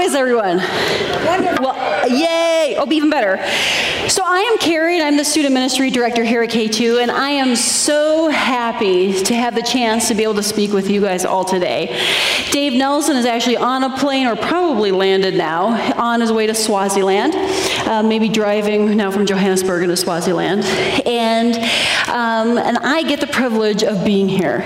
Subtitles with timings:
[0.00, 0.58] is everyone?
[1.26, 1.64] Wonderful.
[1.64, 2.76] Well, yay!
[2.78, 3.36] Oh, even better.
[4.08, 7.30] So I am Carrie, and I'm the student ministry director here at K2, and I
[7.30, 11.24] am so happy to have the chance to be able to speak with you guys
[11.24, 11.98] all today.
[12.50, 15.68] Dave Nelson is actually on a plane, or probably landed now,
[16.00, 17.34] on his way to Swaziland,
[17.86, 20.64] uh, maybe driving now from Johannesburg to Swaziland,
[21.06, 21.56] and
[22.08, 24.64] um, and I get the privilege of being here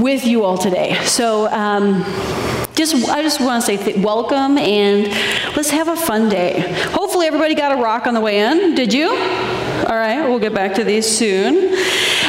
[0.00, 0.94] with you all today.
[1.04, 1.48] So.
[1.48, 5.08] Um, just I just want to say th- welcome and
[5.56, 6.74] let's have a fun day.
[6.90, 8.74] Hopefully everybody got a rock on the way in.
[8.74, 9.08] Did you?
[9.08, 11.76] All right, we'll get back to these soon.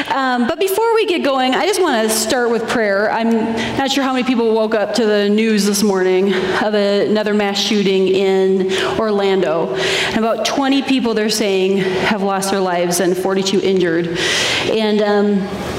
[0.09, 3.11] Um, but before we get going, I just want to start with prayer.
[3.11, 3.31] I'm
[3.77, 7.33] not sure how many people woke up to the news this morning of a, another
[7.33, 9.75] mass shooting in Orlando.
[9.75, 14.17] And about 20 people, they're saying, have lost their lives and 42 injured.
[14.69, 15.72] And um,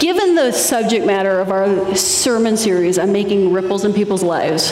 [0.00, 4.70] Given the subject matter of our sermon series on making ripples in people's lives,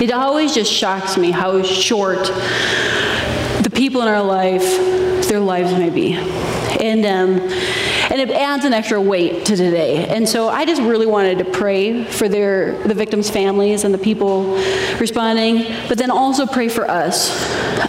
[0.00, 2.22] it always just shocks me how short
[3.64, 4.62] the people in our life,
[5.26, 6.14] their lives may be.
[6.14, 7.40] And, um,
[8.12, 10.06] and it adds an extra weight to today.
[10.06, 13.98] And so I just really wanted to pray for their, the victims' families and the
[13.98, 14.54] people
[15.00, 17.28] responding, but then also pray for us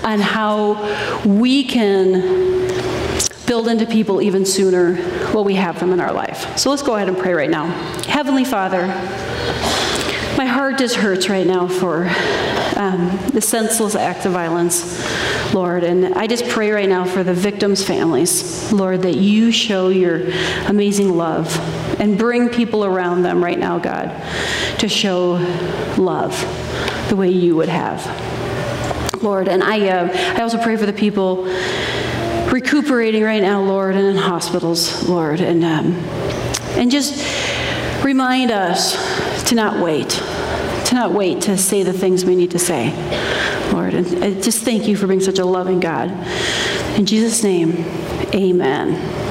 [0.04, 0.82] on how
[1.28, 2.61] we can
[3.52, 4.96] build into people even sooner
[5.34, 6.58] what we have them in our life.
[6.58, 7.66] So let's go ahead and pray right now.
[8.08, 8.88] Heavenly Father,
[10.38, 12.06] my heart just hurts right now for
[12.78, 15.84] um, the senseless acts of violence, Lord.
[15.84, 20.32] And I just pray right now for the victims' families, Lord, that you show your
[20.68, 21.54] amazing love
[22.00, 24.16] and bring people around them right now, God,
[24.80, 25.34] to show
[25.98, 26.32] love
[27.10, 28.00] the way you would have.
[29.22, 31.46] Lord, and I, uh, I also pray for the people
[32.52, 35.94] recuperating right now, Lord, and in hospitals, Lord, and um,
[36.78, 37.24] and just
[38.04, 42.60] remind us to not wait, to not wait to say the things we need to
[42.60, 42.92] say,
[43.72, 46.10] Lord, and just thank you for being such a loving God.
[46.98, 47.86] In Jesus' name,
[48.34, 49.22] Amen.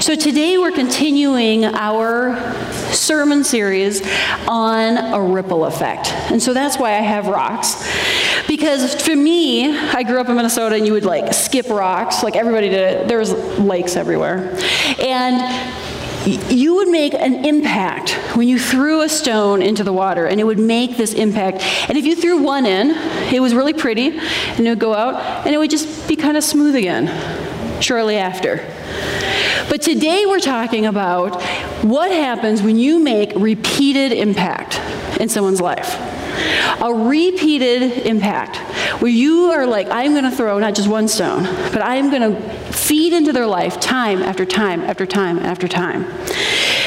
[0.00, 2.54] So today we're continuing our
[2.92, 4.00] sermon series
[4.46, 6.12] on a ripple effect.
[6.30, 7.74] And so that's why I have rocks.
[8.58, 12.34] Because for me, I grew up in Minnesota and you would like skip rocks, like
[12.34, 13.08] everybody did it.
[13.08, 14.58] There was lakes everywhere.
[14.98, 15.38] And
[16.26, 20.44] you would make an impact when you threw a stone into the water, and it
[20.44, 21.62] would make this impact.
[21.88, 22.90] And if you threw one in,
[23.32, 26.36] it was really pretty, and it would go out, and it would just be kind
[26.36, 28.56] of smooth again shortly after.
[29.70, 31.40] But today we're talking about
[31.84, 34.80] what happens when you make repeated impact
[35.20, 36.17] in someone's life.
[36.80, 38.56] A repeated impact
[39.00, 42.22] where you are like, I'm going to throw not just one stone, but I'm going
[42.22, 42.40] to
[42.72, 46.04] feed into their life time after time after time after time.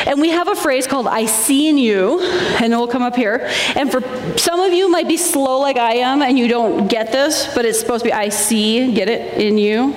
[0.08, 3.16] And we have a phrase called I see in you, and it will come up
[3.16, 3.48] here.
[3.76, 4.02] And for
[4.38, 7.66] some of you might be slow like I am and you don't get this, but
[7.66, 9.96] it's supposed to be I see, get it in you.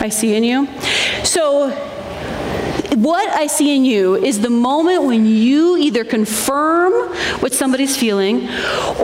[0.00, 0.68] I see in you.
[1.24, 1.70] So
[2.96, 6.92] what I see in you is the moment when you either confirm
[7.40, 8.48] what somebody's feeling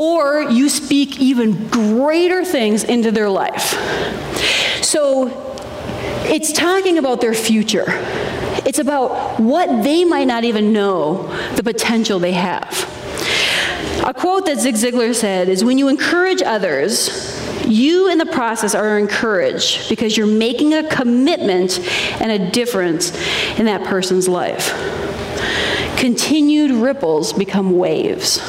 [0.00, 3.74] or you speak even greater things into their life.
[4.82, 5.28] So
[6.24, 7.84] it's talking about their future.
[8.64, 12.88] It's about what they might not even know the potential they have.
[14.06, 17.10] A quote that Zig Ziglar said is when you encourage others,
[17.68, 21.78] you in the process are encouraged because you're making a commitment
[22.20, 23.10] and a difference
[23.58, 24.70] in that person's life.
[25.98, 28.40] Continued ripples become waves.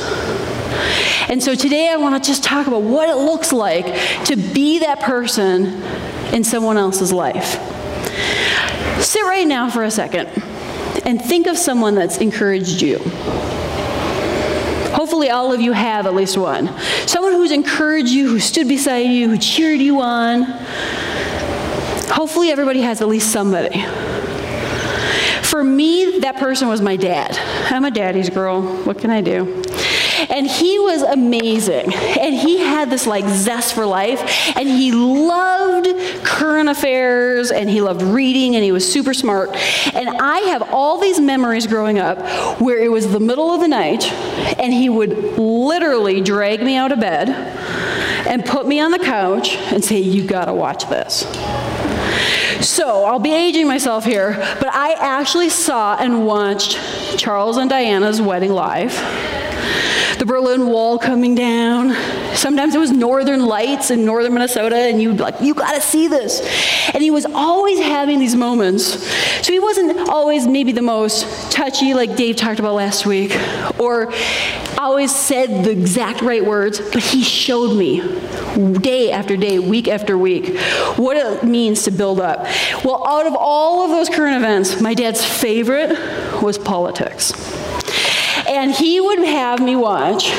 [1.30, 3.86] And so today I want to just talk about what it looks like
[4.26, 5.82] to be that person
[6.34, 7.60] in someone else's life.
[9.02, 10.28] Sit right now for a second
[11.06, 13.00] and think of someone that's encouraged you.
[14.94, 16.70] Hopefully, all of you have at least one.
[17.08, 20.44] Someone who's encouraged you, who stood beside you, who cheered you on.
[22.10, 23.84] Hopefully, everybody has at least somebody.
[25.42, 27.38] For me, that person was my dad.
[27.72, 28.62] I'm a daddy's girl.
[28.62, 29.64] What can I do?
[30.30, 31.94] And he was amazing.
[31.94, 34.58] And he had this like zest for life.
[34.58, 35.88] And he loved
[36.24, 39.50] current affairs and he loved reading and he was super smart.
[39.94, 42.20] And I have all these memories growing up
[42.62, 44.12] where it was the middle of the night
[44.60, 47.30] and he would literally drag me out of bed
[48.28, 51.26] and put me on the couch and say, You gotta watch this.
[52.68, 56.80] So I'll be aging myself here, but I actually saw and watched
[57.18, 58.94] Charles and Diana's wedding live
[60.24, 61.94] the Berlin Wall coming down.
[62.34, 66.40] Sometimes it was northern lights in northern Minnesota, and you'd like, you gotta see this.
[66.94, 68.86] And he was always having these moments.
[69.46, 73.38] So he wasn't always maybe the most touchy, like Dave talked about last week,
[73.78, 74.14] or
[74.78, 78.00] always said the exact right words, but he showed me
[78.80, 80.58] day after day, week after week,
[80.96, 82.48] what it means to build up.
[82.86, 87.34] Well, out of all of those current events, my dad's favorite was politics.
[88.48, 90.32] And he would have me watch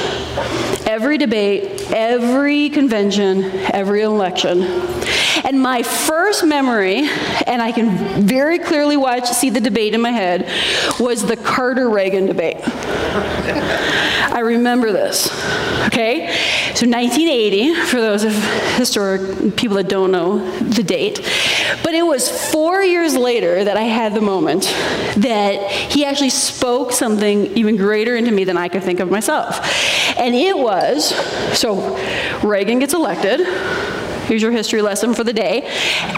[0.87, 4.61] every debate, every convention, every election.
[5.45, 7.09] And my first memory,
[7.47, 10.49] and I can very clearly watch, see the debate in my head,
[10.99, 12.57] was the Carter Reagan debate.
[14.35, 15.29] I remember this.
[15.87, 16.27] Okay?
[16.75, 18.33] So 1980, for those of
[18.77, 21.19] historic people that don't know the date.
[21.83, 24.65] But it was four years later that I had the moment
[25.19, 29.61] that he actually spoke something even greater into me than I could think of myself.
[30.19, 31.15] And it was
[31.57, 31.97] so
[32.43, 33.41] Reagan gets elected.
[34.27, 35.63] Here's your history lesson for the day.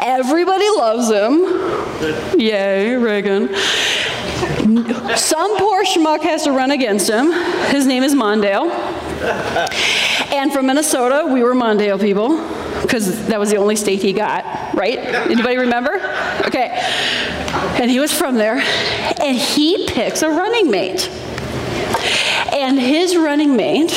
[0.03, 2.41] Everybody loves him.
[2.41, 3.55] Yay, Reagan.
[5.17, 7.33] Some poor schmuck has to run against him.
[7.71, 8.71] His name is Mondale.
[10.33, 12.37] And from Minnesota, we were Mondale people
[12.83, 14.45] because that was the only state he got,
[14.75, 14.99] right?
[14.99, 15.95] Anybody remember?
[16.47, 16.69] Okay.
[17.81, 18.59] And he was from there.
[19.21, 21.09] And he picks a running mate.
[22.53, 23.93] And his running mate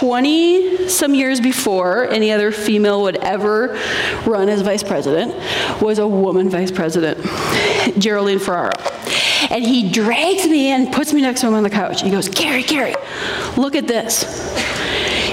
[0.00, 3.78] 20 some years before any other female would ever
[4.24, 5.34] run as vice president
[5.82, 7.18] was a woman vice president,
[7.98, 8.72] Geraldine Ferraro.
[9.50, 12.00] And he drags me in, puts me next to him on the couch.
[12.00, 12.94] He goes, Carrie, Carrie,
[13.58, 14.24] look at this.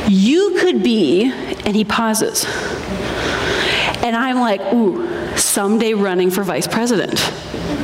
[0.09, 1.31] You could be,
[1.65, 2.45] and he pauses.
[4.03, 7.13] And I'm like, ooh, someday running for vice president.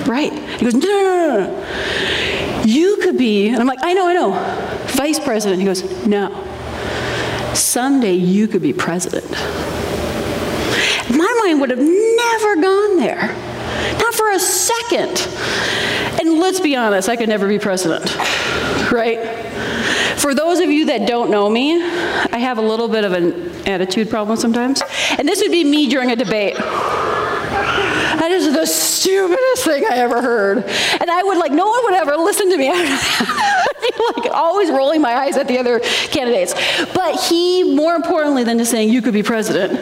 [0.06, 0.34] Right.
[0.34, 2.64] He goes, no, no, no, no.
[2.66, 4.32] You could be, and I'm like, I know, I know,
[4.98, 5.62] vice president.
[5.62, 6.50] He goes, no.
[7.56, 9.30] Someday you could be president.
[11.10, 13.28] My mind would have never gone there.
[14.00, 15.28] Not for a second.
[16.20, 18.16] And let's be honest, I could never be president,
[18.92, 19.20] right?
[20.18, 23.52] For those of you that don't know me, I have a little bit of an
[23.68, 24.82] attitude problem sometimes.
[25.18, 26.56] And this would be me during a debate.
[26.56, 30.64] That is the stupidest thing I ever heard.
[30.64, 32.70] And I would like, no one would ever listen to me.
[34.18, 36.54] Like always rolling my eyes at the other candidates.
[36.94, 39.80] But he, more importantly than just saying you could be president,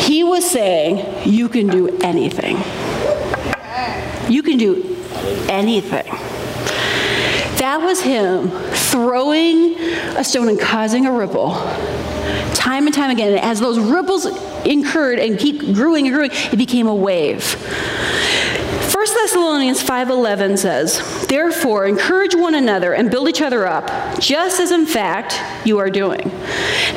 [0.00, 2.56] he was saying you can do anything.
[4.30, 4.96] You can do
[5.48, 6.06] anything.
[7.58, 9.78] That was him throwing
[10.16, 11.54] a stone and causing a ripple
[12.54, 13.38] time and time again.
[13.42, 14.26] As those ripples
[14.64, 17.56] incurred and keep growing and growing, it became a wave.
[19.24, 23.90] 1 Thessalonians 5:11 says, "Therefore encourage one another and build each other up,
[24.20, 26.30] just as in fact you are doing."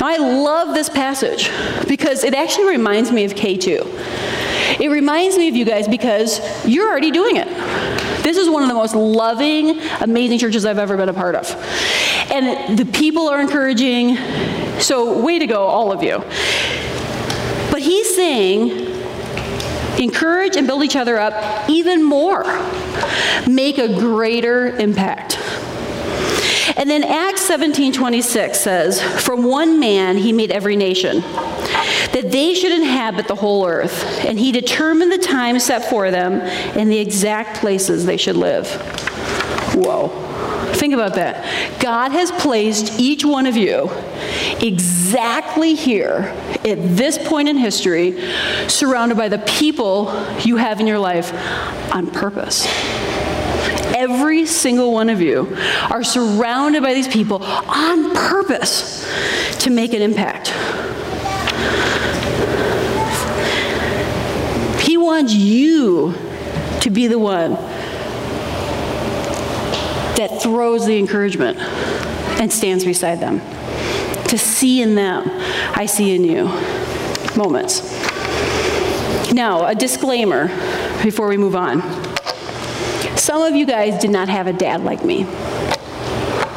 [0.01, 1.49] Now I love this passage
[1.87, 3.87] because it actually reminds me of K2.
[4.77, 7.47] It reminds me of you guys because you're already doing it.
[8.23, 11.55] This is one of the most loving, amazing churches I've ever been a part of.
[12.29, 14.17] And the people are encouraging.
[14.79, 16.21] So, way to go, all of you.
[17.71, 18.96] But he's saying,
[19.99, 22.43] encourage and build each other up even more,
[23.47, 25.37] make a greater impact.
[26.77, 32.53] And then Acts 17 26 says, From one man he made every nation, that they
[32.53, 34.03] should inhabit the whole earth.
[34.25, 36.41] And he determined the time set for them
[36.77, 38.69] and the exact places they should live.
[39.73, 40.26] Whoa.
[40.77, 41.81] Think about that.
[41.81, 43.89] God has placed each one of you
[44.61, 48.19] exactly here at this point in history,
[48.67, 50.05] surrounded by the people
[50.43, 51.33] you have in your life
[51.93, 52.67] on purpose
[53.95, 55.57] every single one of you
[55.89, 59.07] are surrounded by these people on purpose
[59.57, 60.49] to make an impact.
[64.83, 66.13] He wants you
[66.81, 67.57] to be the one
[70.17, 71.57] that throws the encouragement
[72.39, 73.39] and stands beside them.
[74.27, 75.23] To see in them,
[75.73, 76.45] I see in you
[77.37, 77.81] moments.
[79.31, 80.47] Now, a disclaimer
[81.03, 81.81] before we move on.
[83.17, 85.25] Some of you guys did not have a dad like me.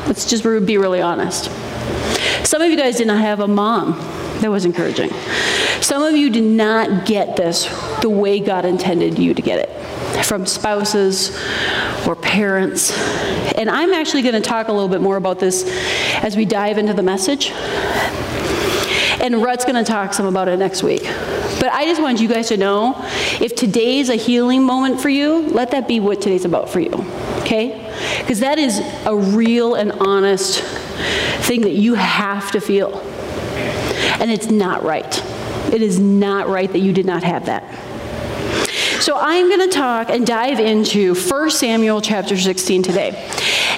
[0.06, 1.50] Let's just be really honest.
[2.44, 3.92] Some of you guys did not have a mom
[4.40, 5.10] that was encouraging.
[5.80, 7.66] Some of you did not get this
[8.00, 11.36] the way God intended you to get it from spouses
[12.06, 12.92] or parents.
[13.56, 15.64] And I'm actually going to talk a little bit more about this
[16.22, 17.50] as we dive into the message.
[19.22, 21.02] And Rut's going to talk some about it next week.
[21.02, 22.94] But I just want you guys to know
[23.40, 26.92] if today's a healing moment for you, let that be what today's about for you.
[27.40, 27.90] Okay?
[28.18, 30.60] because that is a real and honest
[31.42, 32.98] thing that you have to feel.
[34.20, 35.22] And it's not right.
[35.72, 37.64] It is not right that you did not have that.
[39.00, 43.10] So I'm going to talk and dive into 1 Samuel chapter 16 today.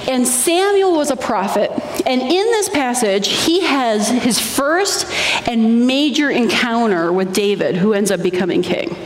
[0.09, 1.71] And Samuel was a prophet.
[2.07, 5.07] And in this passage, he has his first
[5.49, 8.97] and major encounter with David, who ends up becoming king.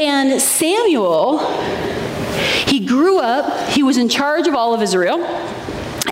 [0.00, 1.38] And Samuel,
[2.66, 5.18] he grew up, he was in charge of all of Israel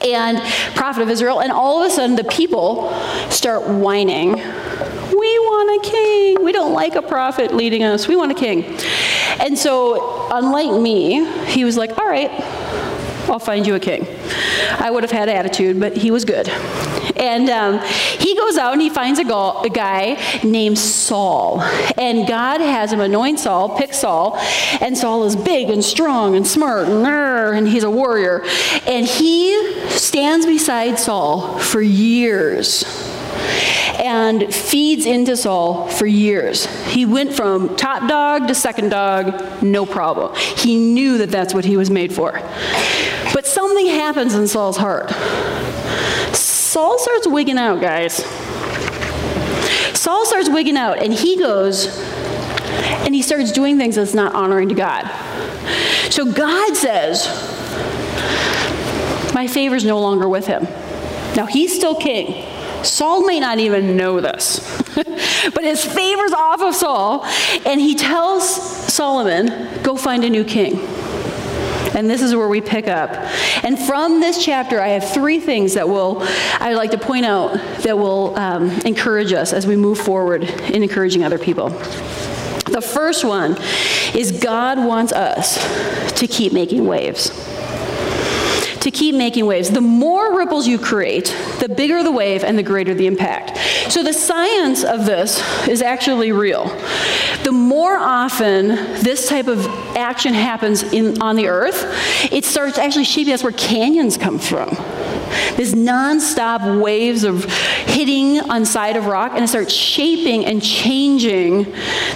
[0.04, 0.38] and
[0.74, 2.92] prophet of Israel, and all of a sudden the people
[3.30, 4.32] start whining.
[4.32, 6.44] We want a king.
[6.44, 8.06] We don't like a prophet leading us.
[8.06, 8.64] We want a king.
[9.40, 12.30] And so, unlike me, he was like, all right,
[13.28, 14.06] I'll find you a king.
[14.78, 16.48] I would have had attitude, but he was good.
[17.16, 17.80] And um,
[18.18, 21.60] he goes out and he finds a, go- a, guy named Saul.
[21.96, 24.38] And God has him anoint Saul, pick Saul.
[24.80, 28.44] And Saul is big and strong and smart and, and he's a warrior.
[28.86, 32.84] And he stands beside Saul for years
[33.98, 36.66] and feeds into Saul for years.
[36.86, 40.34] He went from top dog to second dog, no problem.
[40.34, 42.40] He knew that that's what he was made for.
[43.34, 45.10] But something happens in Saul's heart.
[46.34, 48.24] Saul starts wigging out, guys.
[49.98, 51.86] Saul starts wigging out, and he goes
[53.08, 55.10] and he starts doing things that's not honoring to God.
[56.10, 57.26] So God says,
[59.34, 60.64] My favor's no longer with him.
[61.34, 62.44] Now he's still king.
[62.84, 64.60] Saul may not even know this,
[64.94, 67.24] but his favor's off of Saul,
[67.64, 68.46] and he tells
[68.92, 70.76] Solomon, Go find a new king.
[71.94, 73.10] And this is where we pick up.
[73.64, 76.18] And from this chapter, I have three things that will,
[76.60, 80.82] I'd like to point out that will um, encourage us as we move forward in
[80.82, 81.70] encouraging other people.
[81.70, 83.56] The first one
[84.14, 85.56] is God wants us
[86.18, 87.30] to keep making waves
[88.80, 89.70] to keep making waves.
[89.70, 93.58] The more ripples you create, the bigger the wave and the greater the impact.
[93.90, 96.66] So the science of this is actually real.
[97.44, 98.68] The more often
[99.02, 99.66] this type of
[99.96, 101.84] action happens in, on the earth,
[102.32, 103.30] it starts actually shaping.
[103.30, 104.68] That's where canyons come from.
[105.56, 111.64] This nonstop waves of hitting on side of rock, and it starts shaping and changing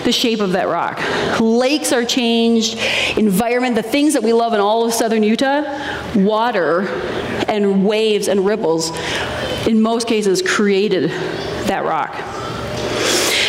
[0.04, 1.00] the shape of that rock.
[1.40, 2.78] Lakes are changed,
[3.16, 5.62] environment, the things that we love in all of southern Utah,
[6.14, 8.90] water and waves and ripples,
[9.66, 11.11] in most cases, created
[11.68, 12.12] that rock.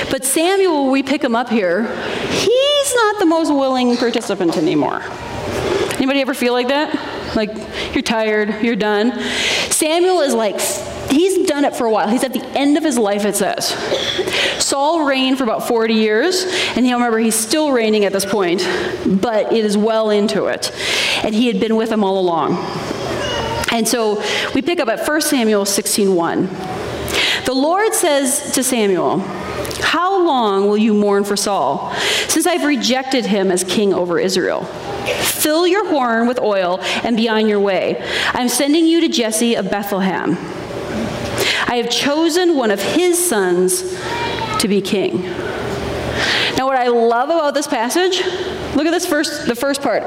[0.09, 1.83] But Samuel, we pick him up here,
[2.29, 5.01] he's not the most willing participant anymore.
[5.95, 7.35] Anybody ever feel like that?
[7.35, 7.51] Like,
[7.95, 9.19] you're tired, you're done.
[9.71, 10.59] Samuel is like,
[11.13, 12.07] he's done it for a while.
[12.07, 13.69] He's at the end of his life, it says.
[14.63, 18.67] Saul reigned for about 40 years, and you'll remember he's still reigning at this point,
[19.21, 20.71] but it is well into it.
[21.23, 22.57] And he had been with him all along.
[23.71, 26.47] And so we pick up at 1 Samuel 16:1.
[27.45, 29.19] The Lord says to Samuel,
[29.81, 31.93] How long will you mourn for Saul,
[32.27, 34.63] since I've rejected him as king over Israel?
[34.63, 38.01] Fill your horn with oil and be on your way.
[38.33, 40.37] I'm sending you to Jesse of Bethlehem.
[41.65, 43.97] I have chosen one of his sons
[44.59, 45.23] to be king.
[46.57, 48.21] Now, what I love about this passage,
[48.75, 50.03] look at this first, the first part.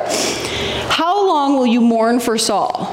[0.88, 2.84] How long will you mourn for Saul?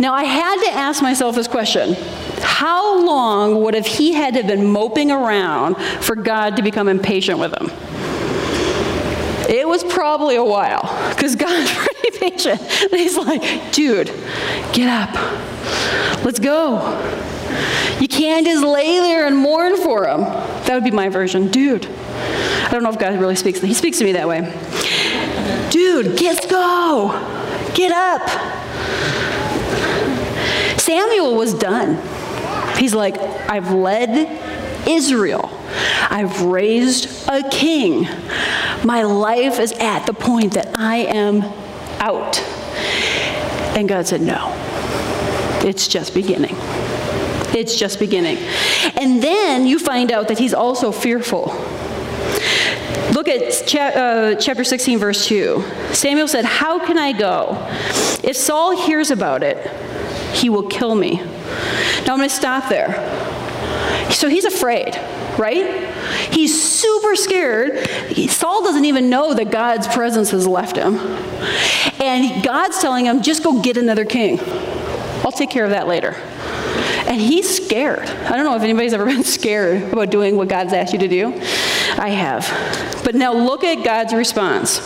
[0.00, 1.94] Now, I had to ask myself this question.
[2.40, 6.88] How long would have he had to have been moping around for God to become
[6.88, 7.70] impatient with him?
[9.48, 10.82] It was probably a while
[11.14, 12.60] because God's pretty patient.
[12.60, 14.06] And he's like, dude,
[14.72, 15.53] get up.
[16.24, 17.00] Let's go.
[18.00, 20.20] You can't just lay there and mourn for him.
[20.20, 21.50] That would be my version.
[21.50, 21.86] Dude.
[21.86, 23.60] I don't know if God really speaks.
[23.60, 24.40] He speaks to me that way.
[25.70, 27.12] Dude, let's go.
[27.74, 28.28] Get up.
[30.80, 31.96] Samuel was done.
[32.78, 35.50] He's like, I've led Israel.
[36.10, 38.06] I've raised a king.
[38.84, 41.42] My life is at the point that I am
[42.00, 42.40] out.
[43.76, 44.52] And God said, No,
[45.64, 46.54] it's just beginning.
[47.54, 48.38] It's just beginning.
[48.96, 51.46] And then you find out that he's also fearful.
[53.12, 55.64] Look at cha- uh, chapter 16, verse 2.
[55.92, 57.56] Samuel said, How can I go?
[58.22, 59.56] If Saul hears about it,
[60.34, 61.16] he will kill me.
[61.16, 62.92] Now I'm going to stop there.
[64.10, 64.98] So he's afraid
[65.38, 65.92] right?
[66.32, 67.88] He's super scared.
[68.28, 70.96] Saul doesn't even know that God's presence has left him.
[72.00, 74.38] And God's telling him, just go get another king.
[75.24, 76.12] I'll take care of that later.
[77.06, 78.08] And he's scared.
[78.08, 81.08] I don't know if anybody's ever been scared about doing what God's asked you to
[81.08, 81.32] do.
[81.96, 83.04] I have.
[83.04, 84.78] But now look at God's response.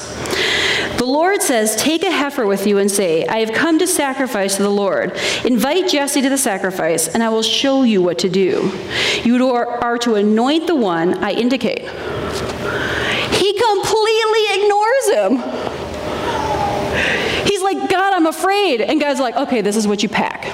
[0.98, 4.56] The Lord says, Take a heifer with you and say, I have come to sacrifice
[4.56, 5.16] to the Lord.
[5.44, 8.76] Invite Jesse to the sacrifice, and I will show you what to do.
[9.22, 11.82] You are to anoint the one I indicate.
[13.32, 15.57] He completely ignores him.
[18.18, 18.80] I'm afraid.
[18.80, 20.42] And God's like, okay, this is what you pack.
[20.42, 20.52] this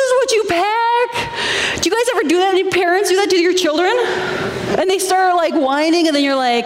[0.00, 1.82] is what you pack.
[1.82, 2.54] Do you guys ever do that?
[2.54, 3.92] Any parents do that to your children?
[4.80, 6.64] And they start like whining, and then you're like,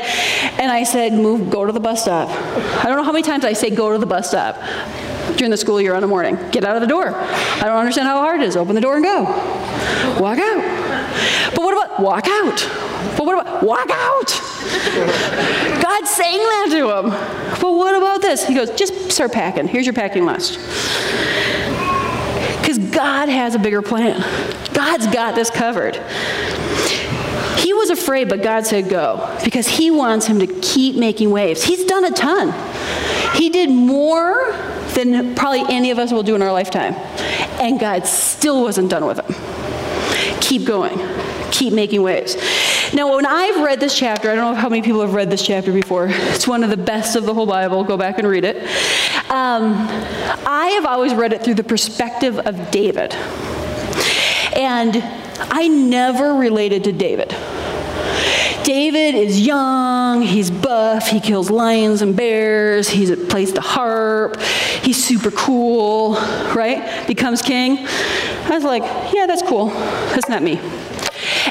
[0.60, 2.28] and I said, move, go to the bus stop.
[2.84, 4.54] I don't know how many times I say go to the bus stop
[5.36, 6.38] during the school year on the morning.
[6.52, 7.12] Get out of the door.
[7.12, 8.54] I don't understand how hard it is.
[8.54, 9.24] Open the door and go.
[10.20, 10.81] Walk out.
[11.54, 12.68] But what about walk out?
[13.16, 14.26] But what about walk out?
[15.82, 17.10] God's saying that to him.
[17.60, 18.46] But what about this?
[18.46, 19.68] He goes, just start packing.
[19.68, 20.58] Here's your packing list.
[22.60, 24.20] Because God has a bigger plan.
[24.72, 25.96] God's got this covered.
[27.58, 31.62] He was afraid, but God said go because He wants him to keep making waves.
[31.62, 32.52] He's done a ton.
[33.36, 34.52] He did more
[34.94, 36.94] than probably any of us will do in our lifetime.
[37.60, 39.51] And God still wasn't done with him.
[40.52, 41.00] Keep going,
[41.50, 42.36] keep making waves.
[42.92, 45.40] Now, when I've read this chapter, I don't know how many people have read this
[45.40, 46.08] chapter before.
[46.10, 47.84] It's one of the best of the whole Bible.
[47.84, 48.58] Go back and read it.
[49.30, 49.72] Um,
[50.46, 53.14] I have always read it through the perspective of David.
[54.54, 55.02] And
[55.40, 57.34] I never related to David.
[58.62, 64.38] David is young, he's buff, he kills lions and bears, he plays the harp,
[64.82, 66.14] he's super cool,
[66.54, 67.06] right?
[67.06, 67.88] Becomes king.
[68.44, 68.82] I was like,
[69.14, 69.66] yeah, that's cool.
[69.66, 70.58] That's not me.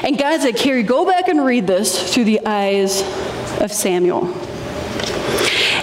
[0.02, 3.02] And God said, Carrie, go back and read this through the eyes
[3.60, 4.26] of Samuel.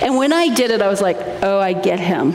[0.02, 2.34] And when I did it, I was like, oh, I get him.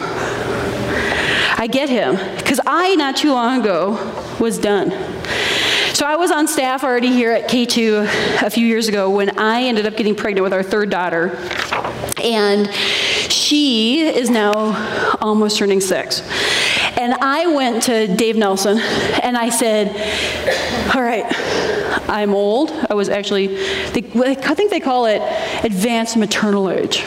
[1.56, 2.16] I get him.
[2.36, 4.90] Because I, not too long ago, was done.
[5.94, 9.62] So I was on staff already here at K2 a few years ago when I
[9.62, 11.38] ended up getting pregnant with our third daughter.
[12.20, 12.68] And
[13.30, 16.20] she is now almost turning six.
[16.98, 18.78] And I went to Dave Nelson
[19.22, 19.90] and I said,
[20.96, 21.26] All right,
[22.08, 22.72] I'm old.
[22.90, 25.22] I was actually, they, I think they call it
[25.64, 27.04] advanced maternal age.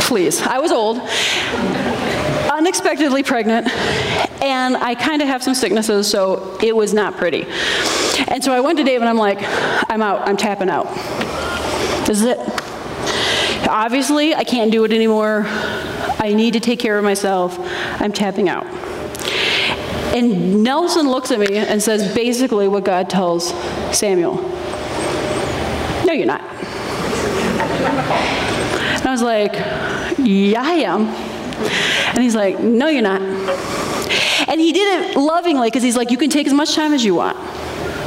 [0.00, 0.98] Please, I was old
[2.58, 3.68] unexpectedly pregnant,
[4.42, 7.46] and I kind of have some sicknesses, so it was not pretty.
[8.26, 9.38] And so I went to Dave and I'm like,
[9.88, 10.86] I'm out, I'm tapping out.
[12.06, 12.38] This is it.
[13.68, 15.44] Obviously, I can't do it anymore.
[15.46, 17.56] I need to take care of myself.
[18.00, 18.66] I'm tapping out.
[20.14, 23.50] And Nelson looks at me and says basically what God tells
[23.96, 24.36] Samuel
[26.06, 26.40] No, you're not.
[28.98, 29.52] And I was like,
[30.18, 31.27] Yeah, I am.
[32.14, 33.20] And he's like, No, you're not.
[34.48, 37.04] And he did it lovingly because he's like, You can take as much time as
[37.04, 37.36] you want.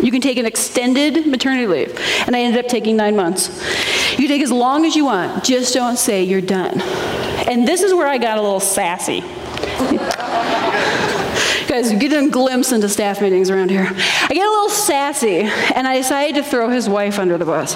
[0.04, 2.00] You can take an extended maternity leave.
[2.26, 3.50] And I ended up taking nine months.
[4.18, 5.44] You take as long as you want.
[5.44, 6.82] Just don't say you're done.
[7.48, 9.22] And this is where I got a little sassy.
[11.68, 13.88] Guys, you get a glimpse into staff meetings around here.
[13.90, 15.42] I get a little sassy,
[15.76, 17.76] and I decided to throw his wife under the bus.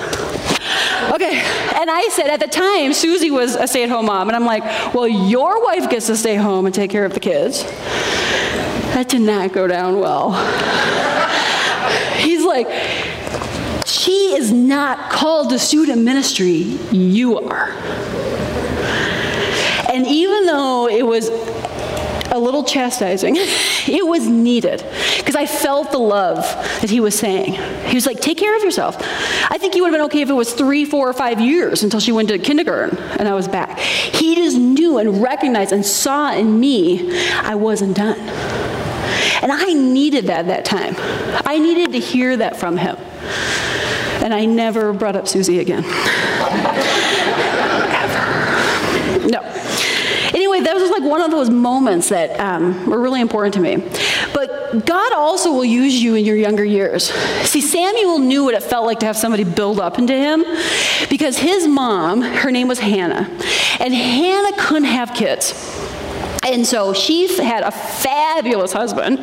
[1.13, 1.39] Okay,
[1.75, 4.45] and I said at the time, Susie was a stay at home mom, and I'm
[4.45, 7.63] like, well, your wife gets to stay home and take care of the kids.
[8.93, 10.31] That did not go down well.
[12.17, 12.67] He's like,
[13.85, 17.71] she is not called to student ministry, you are.
[19.93, 21.29] And even though it was
[22.35, 23.35] a little chastising.
[23.37, 24.85] it was needed
[25.17, 26.43] because I felt the love
[26.81, 27.53] that he was saying.
[27.85, 28.97] He was like, take care of yourself.
[29.49, 31.83] I think he would have been okay if it was three, four, or five years
[31.83, 33.79] until she went to kindergarten and I was back.
[33.79, 38.19] He just knew and recognized and saw in me I wasn't done.
[39.41, 40.95] And I needed that that time.
[41.45, 42.97] I needed to hear that from him.
[44.23, 45.85] And I never brought up Susie again.
[47.93, 49.27] Ever.
[49.29, 49.55] No
[50.55, 53.77] anyway, that was like one of those moments that um, were really important to me.
[54.33, 57.05] But God also will use you in your younger years.
[57.43, 60.43] See, Samuel knew what it felt like to have somebody build up into him
[61.09, 63.29] because his mom, her name was Hannah,
[63.79, 65.53] and Hannah couldn't have kids.
[66.43, 69.19] And so she had a fabulous husband.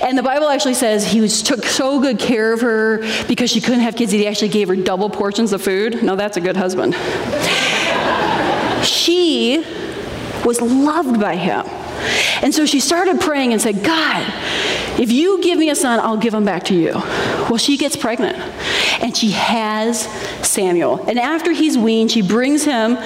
[0.00, 3.60] And the Bible actually says he was, took so good care of her because she
[3.60, 6.04] couldn't have kids, he actually gave her double portions of food.
[6.04, 6.94] No, that's a good husband.
[8.86, 9.64] she
[10.44, 11.64] was loved by him.
[12.42, 14.26] And so she started praying and said, God,
[14.98, 16.92] if you give me a son, I'll give him back to you.
[16.92, 18.36] Well, she gets pregnant
[19.02, 20.02] and she has
[20.46, 21.04] Samuel.
[21.08, 22.98] And after he's weaned, she brings him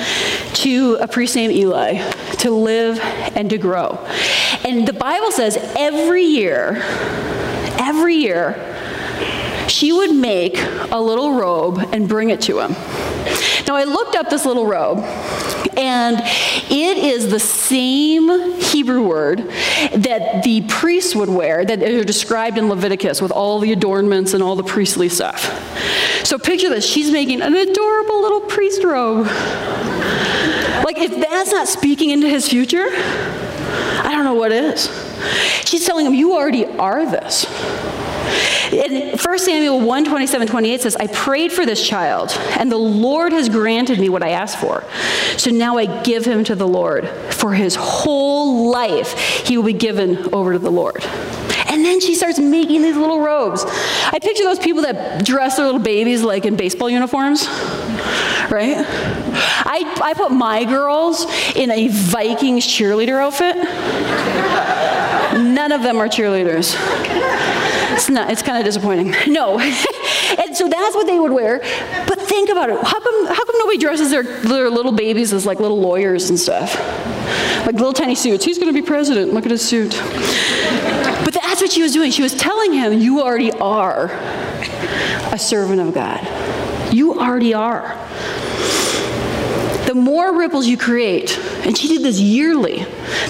[0.55, 1.99] to a priest named Eli
[2.39, 2.99] to live
[3.37, 3.99] and to grow.
[4.65, 6.83] And the Bible says every year,
[7.79, 8.73] every year,
[9.69, 10.57] she would make
[10.91, 12.75] a little robe and bring it to him.
[13.67, 14.99] Now, I looked up this little robe,
[15.77, 16.21] and
[16.71, 22.69] it is the same Hebrew word that the priests would wear, that are described in
[22.69, 25.45] Leviticus with all the adornments and all the priestly stuff.
[26.25, 29.27] So picture this she's making an adorable little priest robe.
[30.85, 34.89] Like, if that's not speaking into his future, I don't know what is.
[35.65, 37.45] She's telling him, You already are this.
[38.73, 43.33] In 1 Samuel 1 27, 28 says, I prayed for this child, and the Lord
[43.33, 44.85] has granted me what I asked for.
[45.37, 47.09] So now I give him to the Lord.
[47.33, 49.13] For his whole life,
[49.47, 51.05] he will be given over to the Lord.
[51.69, 53.65] And then she starts making these little robes.
[53.67, 57.47] I picture those people that dress their little babies like in baseball uniforms,
[58.51, 58.77] right?
[58.79, 63.57] I, I put my girls in a Vikings cheerleader outfit.
[65.37, 66.75] None of them are cheerleaders.
[67.97, 69.15] It's not, it's kind of disappointing.
[69.33, 69.59] No.
[69.59, 71.61] and so that's what they would wear.
[72.07, 72.77] But think about it.
[72.77, 76.39] How come, how come nobody dresses their, their little babies as like little lawyers and
[76.39, 76.75] stuff?
[77.65, 78.45] Like little tiny suits.
[78.45, 79.33] He's going to be president.
[79.33, 79.91] Look at his suit.
[81.25, 82.11] But that's what she was doing.
[82.11, 84.11] She was telling him, You already are
[85.33, 86.21] a servant of God.
[86.95, 87.97] You already are.
[89.87, 92.85] The more ripples you create, and she did this yearly,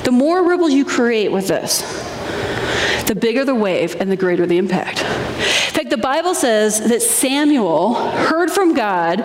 [0.05, 1.83] the more ripples you create with this,
[3.07, 5.01] the bigger the wave and the greater the impact.
[5.01, 9.21] In fact, the Bible says that Samuel heard from God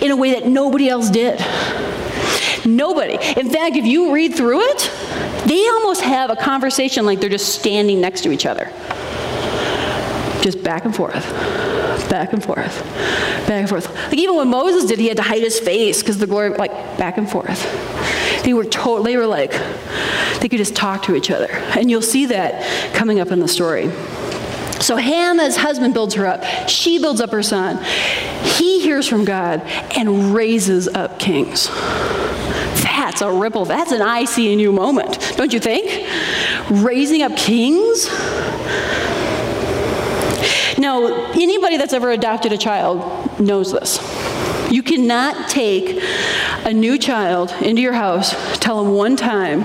[0.00, 1.38] in a way that nobody else did.
[2.66, 3.14] Nobody.
[3.38, 4.90] In fact, if you read through it,
[5.46, 8.70] they almost have a conversation like they're just standing next to each other.
[10.42, 11.24] Just back and forth,
[12.08, 12.82] back and forth,
[13.46, 13.94] back and forth.
[13.94, 16.70] Like even when Moses did, he had to hide his face because the glory, like
[16.98, 17.62] back and forth.
[18.44, 19.52] They were told, they were like,
[20.40, 21.50] they could just talk to each other.
[21.50, 23.90] And you'll see that coming up in the story.
[24.80, 26.68] So Hannah's husband builds her up.
[26.68, 27.82] She builds up her son.
[28.44, 29.62] He hears from God
[29.96, 31.68] and raises up kings.
[32.82, 33.64] That's a ripple.
[33.64, 36.06] That's an I see in you moment, don't you think?
[36.70, 38.08] Raising up kings?
[40.78, 43.98] Now, anybody that's ever adopted a child knows this.
[44.70, 46.02] You cannot take
[46.64, 49.64] a new child into your house, tell them one time,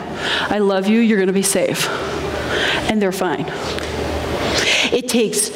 [0.50, 1.90] I love you, you're going to be safe.
[2.90, 3.46] And they're fine.
[4.94, 5.50] It takes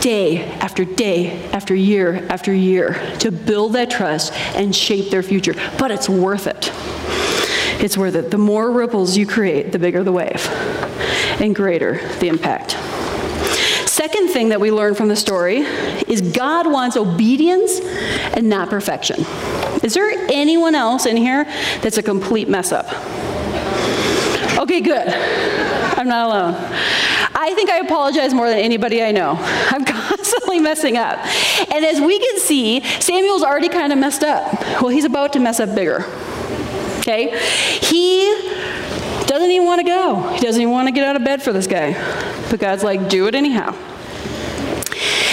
[0.00, 5.54] day after day after year after year to build that trust and shape their future.
[5.78, 6.72] But it's worth it.
[7.82, 8.30] It's worth it.
[8.30, 10.48] The more ripples you create, the bigger the wave
[11.40, 12.76] and greater the impact.
[14.22, 15.62] Second thing that we learn from the story
[16.06, 19.24] is God wants obedience and not perfection.
[19.82, 21.42] Is there anyone else in here
[21.80, 22.86] that's a complete mess up?
[24.60, 25.08] Okay, good.
[25.08, 26.54] I'm not alone.
[27.34, 29.34] I think I apologize more than anybody I know.
[29.40, 31.18] I'm constantly messing up.
[31.72, 34.52] And as we can see, Samuel's already kind of messed up.
[34.80, 36.04] Well, he's about to mess up bigger.
[37.00, 37.36] Okay?
[37.80, 38.30] He
[39.26, 40.28] doesn't even want to go.
[40.34, 41.94] He doesn't even want to get out of bed for this guy.
[42.50, 43.76] But God's like, do it anyhow.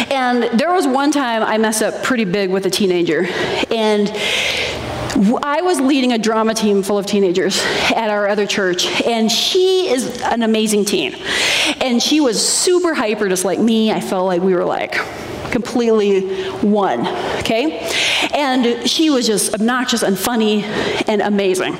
[0.10, 3.28] And there was one time I messed up pretty big with a teenager.
[3.70, 4.10] And
[5.44, 7.62] I was leading a drama team full of teenagers
[7.96, 11.16] at our other church, and she is an amazing teen.
[11.82, 13.92] And she was super hyper, just like me.
[13.92, 14.94] I felt like we were like
[15.52, 17.08] completely one,
[17.40, 17.80] okay?
[18.34, 20.64] And she was just obnoxious and funny
[21.08, 21.76] and amazing.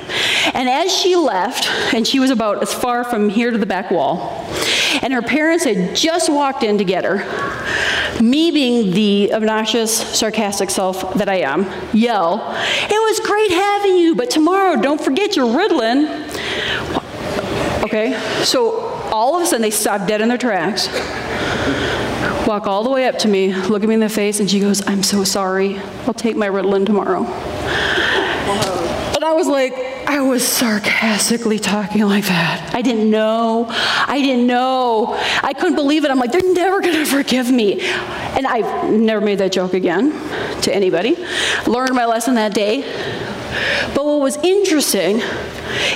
[0.52, 3.90] And as she left, and she was about as far from here to the back
[3.90, 4.46] wall,
[5.02, 7.22] and her parents had just walked in to get her,
[8.20, 14.14] me being the obnoxious, sarcastic self that I am, yell, It was great having you,
[14.14, 16.28] but tomorrow don't forget your Ritalin.
[17.84, 20.86] Okay, so all of a sudden they stop dead in their tracks,
[22.46, 24.60] walk all the way up to me, look at me in the face, and she
[24.60, 25.78] goes, I'm so sorry.
[26.06, 27.24] I'll take my Ritalin tomorrow.
[27.26, 28.79] I
[29.40, 29.72] was like,
[30.06, 32.74] I was sarcastically talking like that.
[32.74, 33.64] I didn't know.
[33.70, 35.18] I didn't know.
[35.42, 36.10] I couldn't believe it.
[36.10, 37.80] I'm like, they're never going to forgive me.
[37.80, 40.10] And I've never made that joke again
[40.60, 41.16] to anybody.
[41.66, 42.82] Learned my lesson that day.
[43.94, 45.22] But what was interesting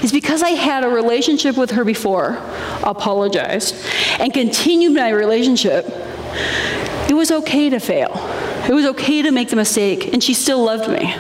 [0.03, 2.39] is because I had a relationship with her before,
[2.83, 3.77] apologized,
[4.21, 5.85] and continued my relationship,
[7.11, 8.13] it was okay to fail.
[8.67, 11.15] It was okay to make the mistake, and she still loved me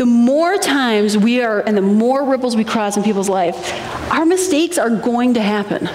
[0.00, 3.54] the more times we are, and the more ripples we cross in people's life,
[4.10, 5.90] our mistakes are going to happen.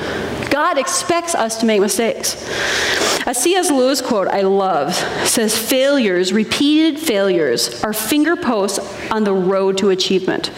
[0.51, 2.35] God expects us to make mistakes.
[3.25, 3.71] A C.S.
[3.71, 4.93] Lewis quote I love
[5.27, 8.77] says, Failures, repeated failures, are finger posts
[9.09, 10.51] on the road to achievement.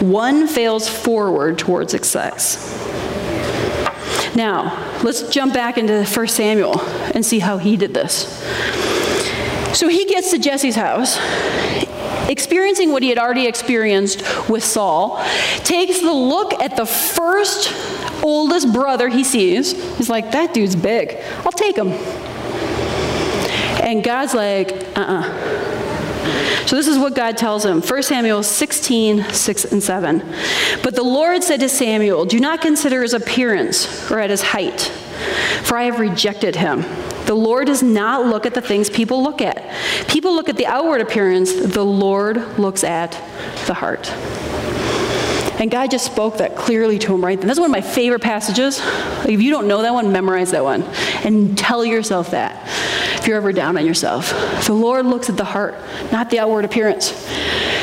[0.00, 2.70] One fails forward towards success.
[4.36, 6.80] Now, let's jump back into 1 Samuel
[7.12, 8.40] and see how he did this.
[9.76, 11.18] So he gets to Jesse's house,
[12.28, 15.22] experiencing what he had already experienced with Saul,
[15.58, 17.72] takes the look at the first
[18.22, 19.72] oldest brother he sees.
[19.96, 21.16] He's like, that dude's big.
[21.44, 21.88] I'll take him.
[23.84, 25.22] And God's like, uh uh-uh.
[25.22, 30.34] uh So this is what God tells him 1 Samuel 16, 6 and 7.
[30.82, 34.80] But the Lord said to Samuel, Do not consider his appearance or at his height,
[35.64, 36.84] for I have rejected him.
[37.26, 39.64] The Lord does not look at the things people look at.
[40.08, 43.12] People look at the outward appearance, the Lord looks at
[43.66, 44.10] the heart.
[45.60, 47.46] And God just spoke that clearly to him right then.
[47.46, 48.80] That's one of my favorite passages.
[49.24, 50.82] If you don't know that one, memorize that one
[51.22, 52.68] and tell yourself that
[53.18, 54.30] if you're ever down on yourself.
[54.66, 55.76] The Lord looks at the heart,
[56.12, 57.06] not the outward appearance.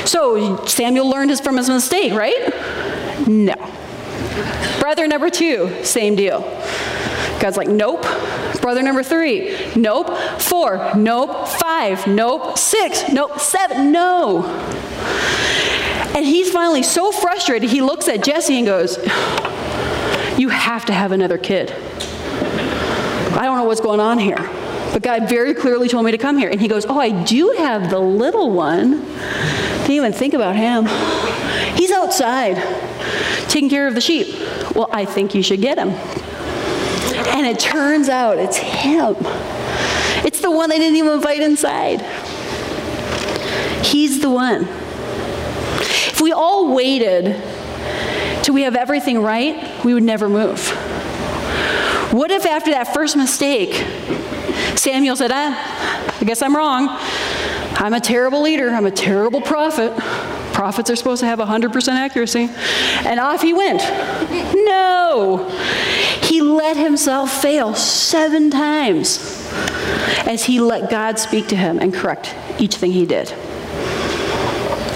[0.05, 2.53] So Samuel learned his from his mistake, right?
[3.27, 3.55] No.
[4.79, 6.41] Brother number two, same deal.
[7.39, 8.05] God's like, nope.
[8.61, 10.15] Brother number three, nope.
[10.39, 11.47] Four, nope.
[11.47, 12.57] Five, nope.
[12.57, 13.39] Six, nope.
[13.39, 14.45] Seven, no.
[16.15, 18.97] And he's finally so frustrated, he looks at Jesse and goes,
[20.37, 21.71] You have to have another kid.
[23.33, 24.37] I don't know what's going on here.
[24.93, 26.49] But God very clearly told me to come here.
[26.49, 29.01] And he goes, Oh, I do have the little one.
[29.81, 30.85] Didn't even think about him.
[31.75, 32.57] He's outside
[33.47, 34.27] taking care of the sheep.
[34.75, 35.89] Well, I think you should get him.
[37.31, 39.15] And it turns out it's him.
[40.25, 42.01] It's the one they didn't even invite inside.
[43.85, 44.63] He's the one.
[45.81, 47.41] If we all waited
[48.43, 50.69] till we have everything right, we would never move.
[52.13, 53.73] What if after that first mistake,
[54.77, 56.87] Samuel said, ah, I guess I'm wrong.
[57.77, 58.69] I'm a terrible leader.
[58.69, 59.91] I'm a terrible prophet.
[60.53, 62.49] Prophets are supposed to have 100% accuracy.
[63.05, 63.81] And off he went.
[64.53, 65.47] No.
[66.31, 69.19] He let himself fail seven times
[70.25, 73.27] as he let God speak to him and correct each thing he did.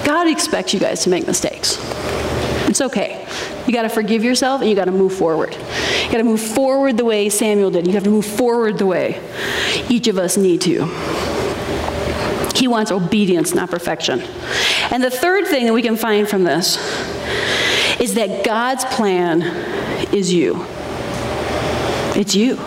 [0.06, 1.78] God expects you guys to make mistakes.
[2.69, 3.28] It's okay.
[3.67, 5.54] You got to forgive yourself and you got to move forward.
[6.06, 7.86] You got to move forward the way Samuel did.
[7.86, 9.21] You have to move forward the way
[9.89, 10.86] each of us need to.
[12.56, 14.21] He wants obedience, not perfection.
[14.89, 16.78] And the third thing that we can find from this
[18.00, 19.41] is that God's plan
[20.13, 20.65] is you.
[22.15, 22.58] It's you.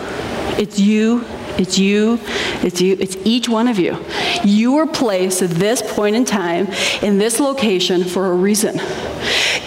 [0.57, 1.25] It's you.
[1.57, 2.19] It's you.
[2.61, 2.97] It's you.
[2.99, 3.97] It's each one of you.
[4.43, 6.67] You were placed at this point in time
[7.01, 8.77] in this location for a reason.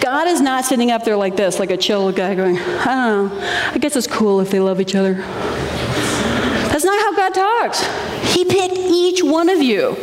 [0.01, 3.29] God is not sitting up there like this, like a chill guy going, I don't
[3.29, 3.39] know,
[3.73, 5.13] I guess it's cool if they love each other.
[5.13, 8.33] That's not how God talks.
[8.33, 9.95] He picked each one of you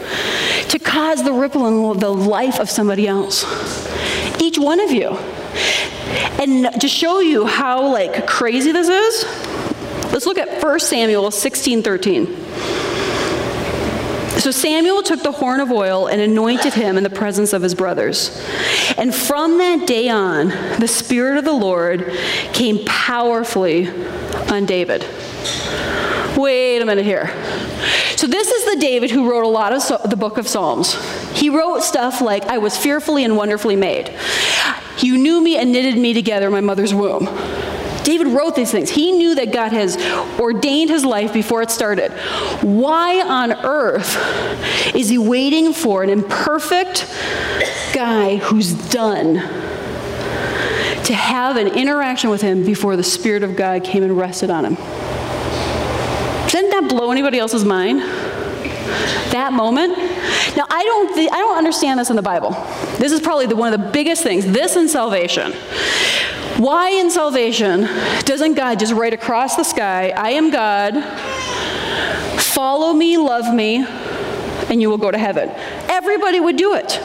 [0.68, 3.44] to cause the ripple in the life of somebody else.
[4.40, 5.08] Each one of you.
[6.40, 9.24] And to show you how like crazy this is,
[10.12, 12.26] let's look at 1 Samuel 16 13.
[14.40, 17.74] So Samuel took the horn of oil and anointed him in the presence of his
[17.74, 18.42] brothers.
[18.96, 20.48] And from that day on,
[20.80, 22.10] the Spirit of the Lord
[22.54, 23.88] came powerfully
[24.50, 25.04] on David.
[26.38, 27.26] Wait a minute here.
[28.16, 30.94] So, this is the David who wrote a lot of the book of Psalms.
[31.38, 34.10] He wrote stuff like, I was fearfully and wonderfully made.
[34.98, 37.28] You knew me and knitted me together in my mother's womb.
[38.04, 38.90] David wrote these things.
[38.90, 39.96] He knew that God has
[40.38, 42.12] ordained his life before it started.
[42.62, 44.16] Why on earth
[44.94, 47.06] is he waiting for an imperfect
[47.92, 49.34] guy who's done
[51.04, 54.64] to have an interaction with him before the Spirit of God came and rested on
[54.64, 54.74] him?
[56.50, 58.00] Doesn't that blow anybody else's mind?
[59.30, 59.96] That moment?
[60.56, 62.50] Now, I don't, th- I don't understand this in the Bible.
[62.98, 64.44] This is probably the, one of the biggest things.
[64.44, 65.52] This and salvation.
[66.60, 67.88] Why in salvation
[68.26, 70.92] doesn't God just write across the sky, I am God,
[72.38, 73.82] follow me, love me,
[74.68, 75.50] and you will go to heaven?
[75.88, 77.00] Everybody would do it.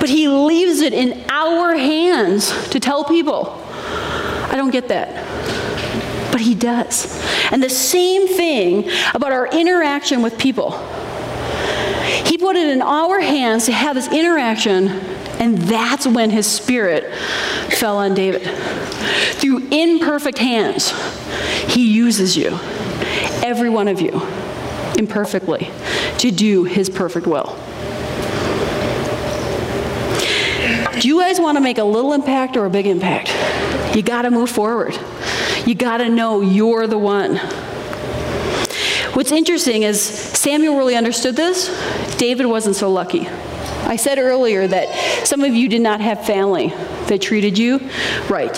[0.00, 3.62] But he leaves it in our hands to tell people.
[3.70, 6.32] I don't get that.
[6.32, 7.22] But he does.
[7.52, 10.72] And the same thing about our interaction with people.
[12.26, 14.88] He put it in our hands to have this interaction,
[15.40, 17.12] and that's when his spirit
[17.72, 18.42] fell on David.
[19.36, 20.92] Through imperfect hands,
[21.72, 22.58] he uses you,
[23.42, 24.22] every one of you,
[24.98, 25.70] imperfectly,
[26.18, 27.56] to do his perfect will.
[31.00, 33.28] Do you guys want to make a little impact or a big impact?
[33.96, 34.98] You got to move forward.
[35.66, 37.36] You got to know you're the one.
[39.14, 41.68] What's interesting is Samuel really understood this.
[42.18, 43.26] David wasn't so lucky.
[43.90, 46.68] I said earlier that some of you did not have family
[47.08, 47.78] that treated you
[48.28, 48.54] right.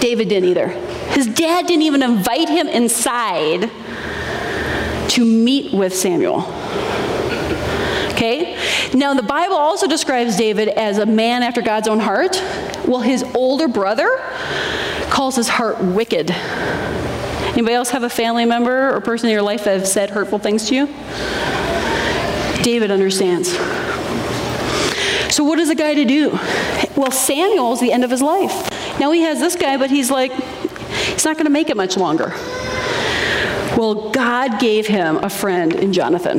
[0.00, 0.68] David didn't either.
[0.68, 3.72] His dad didn't even invite him inside
[5.08, 6.42] to meet with Samuel.
[8.12, 8.56] Okay?
[8.94, 12.40] Now, the Bible also describes David as a man after God's own heart.
[12.86, 14.16] Well, his older brother
[15.10, 16.30] calls his heart wicked.
[16.30, 20.38] Anybody else have a family member or person in your life that have said hurtful
[20.38, 20.86] things to you?
[22.64, 23.50] David understands.
[25.34, 26.30] So, what is a guy to do?
[26.96, 28.70] Well, Samuel's the end of his life.
[28.98, 31.96] Now he has this guy, but he's like, he's not going to make it much
[31.96, 32.32] longer.
[33.76, 36.38] Well, God gave him a friend in Jonathan.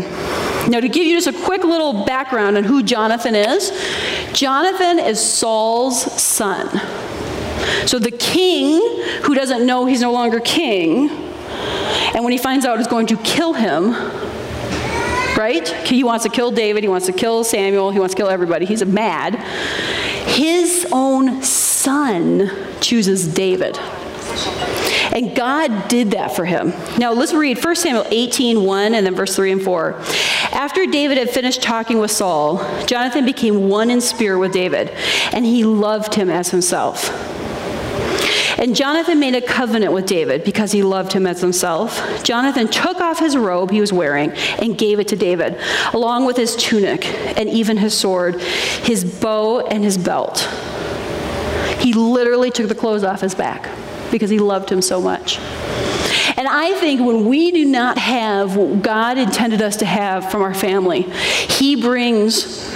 [0.72, 3.72] Now, to give you just a quick little background on who Jonathan is,
[4.34, 6.70] Jonathan is Saul's son.
[7.86, 8.82] So the king,
[9.24, 11.10] who doesn't know he's no longer king,
[12.16, 13.94] and when he finds out is going to kill him,
[15.38, 15.68] right?
[15.88, 18.66] He wants to kill David, he wants to kill Samuel, he wants to kill everybody.
[18.66, 19.36] He's a mad.
[20.28, 23.78] His own son chooses David.
[25.12, 26.74] And God did that for him.
[26.98, 29.94] Now let's read 1 Samuel 18, 1, and then verse 3 and 4.
[30.52, 34.90] After David had finished talking with Saul, Jonathan became one in spirit with David,
[35.32, 37.10] and he loved him as himself.
[38.58, 42.24] And Jonathan made a covenant with David because he loved him as himself.
[42.24, 45.58] Jonathan took off his robe he was wearing and gave it to David,
[45.94, 47.06] along with his tunic
[47.38, 50.50] and even his sword, his bow, and his belt.
[51.80, 53.70] He literally took the clothes off his back
[54.12, 55.40] because he loved him so much.
[56.38, 60.42] And I think when we do not have what God intended us to have from
[60.42, 62.74] our family, He brings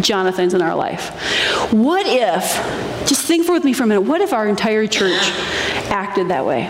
[0.00, 1.10] Jonathan's in our life.
[1.72, 2.42] What if,
[3.06, 5.20] just think with me for a minute, what if our entire church
[5.90, 6.66] acted that way?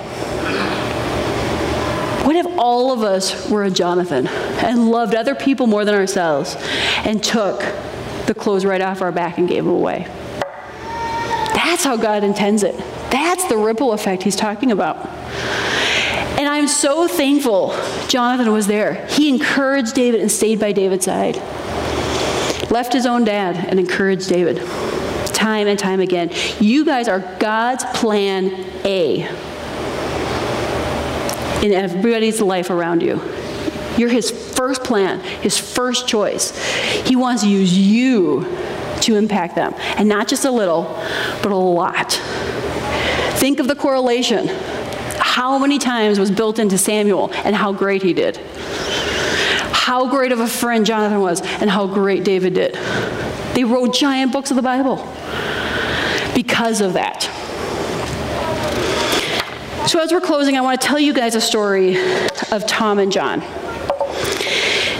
[2.24, 6.56] What if all of us were a Jonathan and loved other people more than ourselves
[7.04, 7.60] and took
[8.26, 10.06] the clothes right off our back and gave them away?
[11.54, 12.76] That's how God intends it.
[13.10, 15.04] That's the ripple effect he's talking about.
[16.38, 17.74] And I'm so thankful
[18.08, 19.06] Jonathan was there.
[19.06, 21.36] He encouraged David and stayed by David's side.
[22.70, 24.58] Left his own dad and encouraged David
[25.42, 26.30] time and time again.
[26.60, 28.52] You guys are God's plan
[28.84, 29.22] A
[31.64, 33.20] in everybody's life around you.
[33.98, 36.56] You're his first plan, his first choice.
[37.06, 38.46] He wants to use you
[39.00, 39.74] to impact them.
[39.96, 40.84] And not just a little,
[41.42, 42.12] but a lot.
[43.34, 44.46] Think of the correlation
[45.18, 48.36] how many times was built into Samuel and how great he did.
[49.72, 52.74] How great of a friend Jonathan was and how great David did.
[53.54, 54.96] They wrote giant books of the Bible
[56.34, 57.22] because of that.
[59.86, 61.96] So, as we're closing, I want to tell you guys a story
[62.52, 63.42] of Tom and John.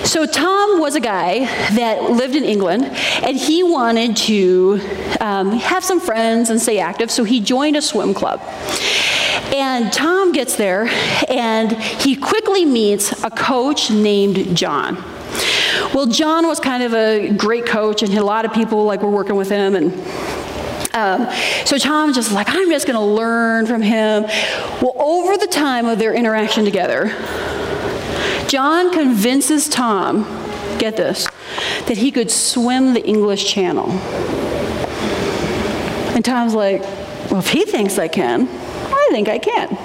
[0.04, 1.44] So, Tom was a guy
[1.76, 2.84] that lived in England,
[3.22, 4.80] and he wanted to
[5.20, 8.40] um, have some friends and stay active, so he joined a swim club.
[9.54, 10.88] And Tom gets there,
[11.28, 14.96] and he quickly meets a coach named John.
[15.94, 19.10] Well, John was kind of a great coach, and a lot of people like were
[19.10, 19.92] working with him, and
[20.94, 21.28] um,
[21.64, 24.24] so Tom's just like, I'm just going to learn from him.
[24.82, 27.08] Well, over the time of their interaction together,
[28.48, 30.24] John convinces Tom,
[30.78, 31.26] get this,
[31.86, 33.90] that he could swim the English Channel.
[36.14, 36.82] And Tom's like,
[37.30, 39.78] well, if he thinks I can, I think I can.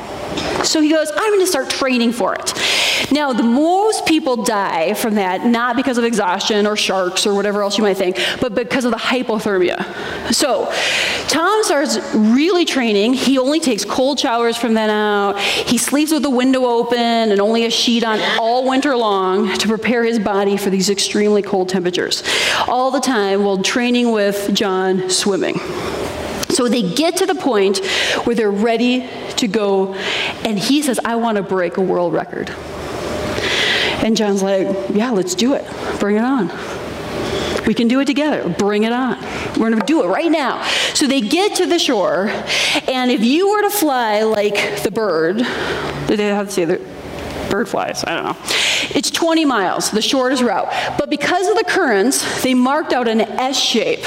[0.65, 2.53] So he goes, I'm going to start training for it.
[3.11, 7.61] Now, the most people die from that, not because of exhaustion or sharks or whatever
[7.61, 10.33] else you might think, but because of the hypothermia.
[10.33, 10.71] So,
[11.27, 13.13] Tom starts really training.
[13.13, 15.39] He only takes cold showers from then out.
[15.39, 19.67] He sleeps with the window open and only a sheet on all winter long to
[19.67, 22.23] prepare his body for these extremely cold temperatures.
[22.67, 25.59] All the time while training with John swimming.
[26.49, 27.85] So they get to the point
[28.23, 29.93] where they're ready to go,
[30.43, 32.49] and he says, I want to break a world record.
[34.07, 35.65] And John's like, Yeah, let's do it.
[35.99, 36.47] Bring it on.
[37.67, 38.47] We can do it together.
[38.57, 39.21] Bring it on.
[39.59, 40.63] We're going to do it right now.
[40.93, 42.29] So they get to the shore,
[42.87, 45.39] and if you were to fly like the bird,
[46.07, 46.77] they have to say the
[47.51, 48.37] bird flies, I don't know.
[48.95, 50.69] It's 20 miles, the shortest route.
[50.97, 54.05] But because of the currents, they marked out an S shape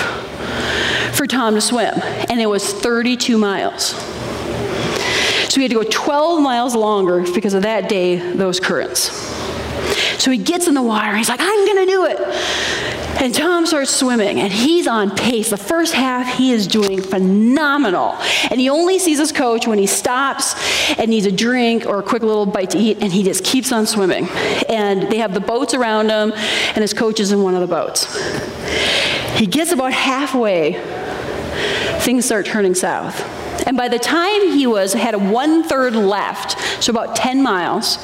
[1.12, 1.92] for Tom to swim,
[2.30, 3.88] and it was 32 miles.
[5.50, 9.39] So we had to go 12 miles longer because of that day, those currents.
[10.18, 12.20] So he gets in the water, he's like, I'm gonna do it.
[13.20, 15.50] And Tom starts swimming, and he's on pace.
[15.50, 18.16] The first half, he is doing phenomenal.
[18.50, 20.54] And he only sees his coach when he stops
[20.98, 23.72] and needs a drink or a quick little bite to eat, and he just keeps
[23.72, 24.26] on swimming.
[24.68, 27.66] And they have the boats around him, and his coach is in one of the
[27.66, 28.06] boats.
[29.36, 30.74] He gets about halfway,
[32.00, 33.39] things start turning south.
[33.66, 37.96] And by the time he was had a one third left, so about 10 miles,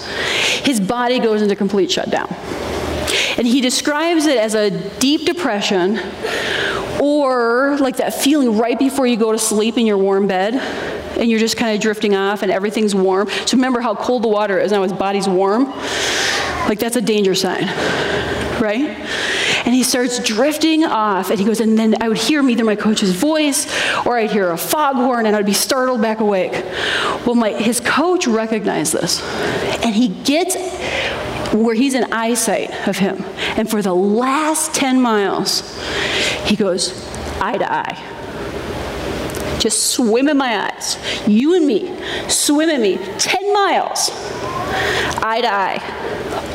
[0.65, 2.29] his body goes into complete shutdown.
[3.39, 5.99] And he describes it as a deep depression
[7.01, 10.55] or like that feeling right before you go to sleep in your warm bed
[11.19, 13.29] and you're just kind of drifting off and everything's warm.
[13.47, 15.67] So remember how cold the water is now his body's warm?
[16.69, 17.67] Like that's a danger sign,
[18.61, 18.97] right?
[19.67, 22.77] And he starts drifting off, and he goes, and then I would hear either my
[22.77, 23.67] coach's voice
[24.07, 26.53] or I'd hear a foghorn, and I'd be startled back awake.
[27.27, 29.21] Well, my, his coach recognized this,
[29.83, 30.55] and he gets
[31.53, 33.25] where he's in eyesight of him.
[33.57, 35.77] And for the last 10 miles,
[36.45, 37.05] he goes
[37.41, 39.59] eye to eye.
[39.59, 40.97] Just swim in my eyes.
[41.27, 41.93] You and me,
[42.29, 44.11] swim in me, 10 miles,
[45.23, 46.06] eye to eye,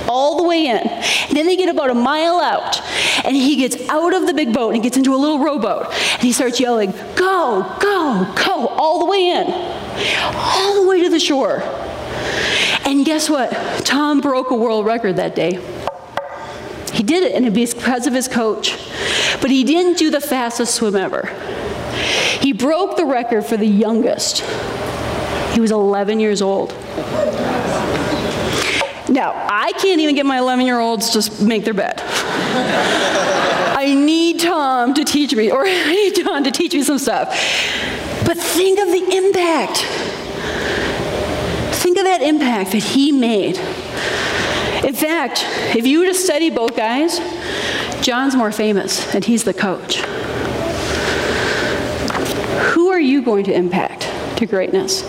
[0.08, 0.78] all the way in.
[0.78, 2.82] And then they get about a mile out,
[3.26, 6.22] and he gets out of the big boat and gets into a little rowboat, and
[6.22, 9.52] he starts yelling, Go, go, go, all the way in,
[10.34, 11.62] all the way to the shore.
[12.86, 13.52] And guess what?
[13.86, 15.60] Tom broke a world record that day.
[16.94, 18.78] He did it, and it because of his coach.
[19.42, 21.28] But he didn't do the fastest swim ever.
[22.42, 24.42] He broke the record for the youngest.
[25.54, 26.72] He was 11 years old.
[29.12, 32.02] Now, I can't even get my 11 year olds to make their bed.
[32.02, 37.28] I need Tom to teach me, or I need Tom to teach me some stuff.
[38.26, 39.80] But think of the impact.
[41.82, 43.58] Think of that impact that he made.
[44.86, 45.46] In fact,
[45.76, 47.20] if you were to study both guys,
[48.02, 49.98] John's more famous, and he's the coach.
[52.74, 55.02] Who are you going to impact to greatness?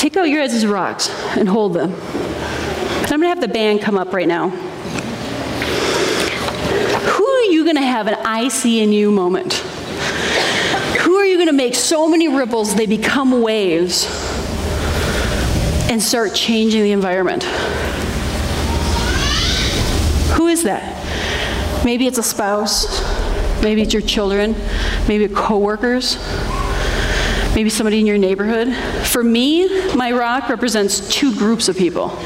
[0.00, 1.92] Take out your heads as rocks and hold them.
[3.12, 4.48] I'm going to have the band come up right now.
[7.10, 9.52] Who are you going to have an I see in you moment?
[11.02, 14.06] Who are you going to make so many ripples they become waves
[15.90, 17.42] and start changing the environment?
[20.38, 21.84] Who is that?
[21.84, 23.02] Maybe it's a spouse,
[23.62, 24.56] maybe it's your children,
[25.06, 26.16] maybe coworkers,
[27.54, 28.74] maybe somebody in your neighborhood.
[29.06, 32.18] For me, my rock represents two groups of people.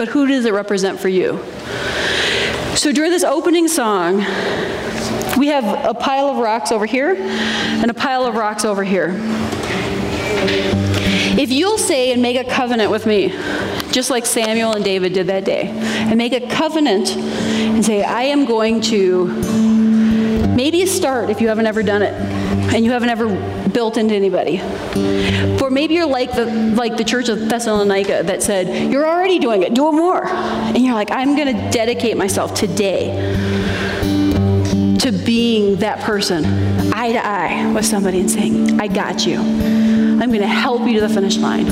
[0.00, 1.44] But who does it represent for you?
[2.74, 4.16] So during this opening song,
[5.36, 9.14] we have a pile of rocks over here and a pile of rocks over here.
[11.38, 13.28] If you'll say and make a covenant with me,
[13.92, 18.22] just like Samuel and David did that day, and make a covenant and say, I
[18.22, 19.26] am going to
[20.56, 22.14] maybe start if you haven't ever done it
[22.72, 23.28] and you haven't ever
[23.80, 24.60] built into anybody.
[25.62, 26.44] Or maybe you're like the,
[26.76, 30.26] like the church of Thessalonica that said, You're already doing it, do it more.
[30.26, 33.06] And you're like, I'm going to dedicate myself today
[34.98, 36.44] to being that person,
[36.92, 39.38] eye to eye with somebody and saying, I got you.
[39.38, 41.66] I'm going to help you to the finish line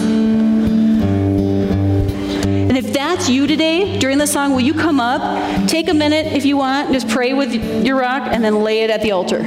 [2.69, 6.33] And if that's you today, during the song, will you come up, take a minute
[6.33, 7.53] if you want, just pray with
[7.85, 9.45] your rock, and then lay it at the altar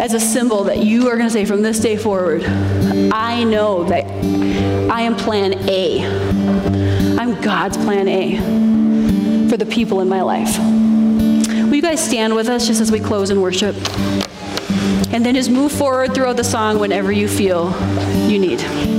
[0.00, 3.84] as a symbol that you are going to say from this day forward, I know
[3.84, 4.04] that
[4.90, 6.04] I am plan A.
[7.18, 10.56] I'm God's plan A for the people in my life.
[10.58, 13.74] Will you guys stand with us just as we close in worship?
[15.12, 17.70] And then just move forward throughout the song whenever you feel
[18.28, 18.97] you need.